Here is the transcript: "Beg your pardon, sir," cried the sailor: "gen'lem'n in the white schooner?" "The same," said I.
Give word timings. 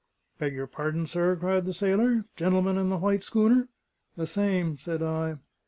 "Beg 0.39 0.55
your 0.55 0.65
pardon, 0.65 1.05
sir," 1.05 1.35
cried 1.35 1.63
the 1.65 1.75
sailor: 1.75 2.23
"gen'lem'n 2.35 2.75
in 2.75 2.89
the 2.89 2.97
white 2.97 3.21
schooner?" 3.21 3.69
"The 4.15 4.25
same," 4.25 4.79
said 4.79 5.03
I. 5.03 5.35